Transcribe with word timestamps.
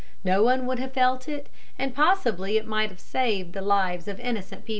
No 0.23 0.41
one 0.41 0.65
would 0.65 0.79
have 0.79 0.93
felt 0.93 1.27
it, 1.29 1.47
and 1.77 1.93
possibly 1.93 2.57
it 2.57 2.65
might 2.65 2.89
have 2.89 2.99
saved 2.99 3.53
the 3.53 3.61
lives 3.61 4.07
of 4.07 4.19
innocent 4.19 4.61
people. 4.65 4.69